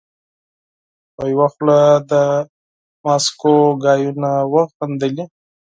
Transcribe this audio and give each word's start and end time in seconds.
په 1.15 1.21
یوه 1.31 1.47
خوله 1.53 1.79
د 2.11 2.13
ماسکو 3.05 3.55
خبرې 3.83 4.33
وغندلې. 4.53 5.25